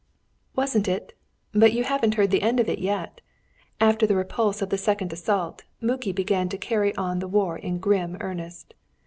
[0.55, 1.15] "Wasn't it!
[1.53, 3.21] But you haven't heard the end of it yet.
[3.79, 7.77] After the repulse of the second assault, Muki began to carry on the war in
[7.77, 8.73] grim earnest.